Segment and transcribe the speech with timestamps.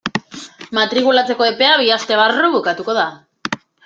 [0.77, 3.05] Matrikulatzeko epea bi aste barru bukatuko da.